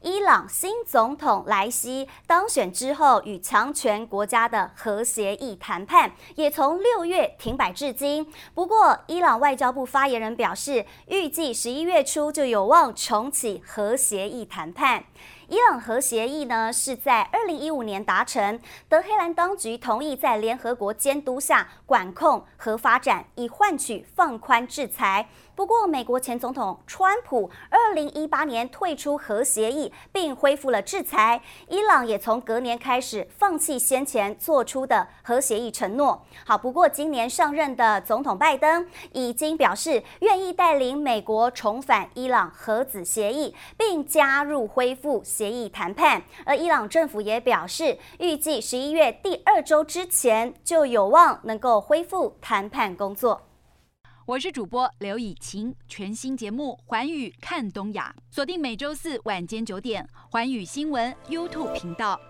[0.00, 8.26] 伊朗新总统莱西当选之后，与强权国家的核协议谈判也从六月停摆至今。
[8.54, 15.04] 不过，伊朗外交部发言人表示，预计十一月初就有望重启核协议谈判。
[15.48, 25.28] 伊朗核协议呢，是在二零一五年达成，德黑兰当局同意在联合国监督下管控核发展，以换取放宽制裁。
[25.54, 29.81] 不过，美国前总统川普二零一八年退出核协议，
[30.12, 31.40] 并恢复了制裁。
[31.68, 36.22] 伊朗也从隔年开始放弃先前做出的核协议承诺。
[36.44, 46.22] 好，不过今年上任的总统拜登已经表示愿意带领美国重返伊朗核子协议，并加入恢复协议谈判。
[46.44, 53.40] 而伊朗政府也表示，预计十一月第二周之前就有望能够恢复谈判工作。
[54.24, 62.20] 我是主播刘以晴，全新节目《环宇看东亚》，锁定每周四晚间九点，环宇新闻 YouTube 频道。